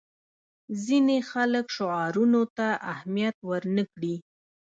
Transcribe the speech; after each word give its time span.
ځینې 0.85 1.17
خلک 1.31 1.65
شعارونو 1.75 2.41
ته 2.57 2.67
اهمیت 2.93 3.35
ورنه 3.49 3.83
کړي. 3.93 4.15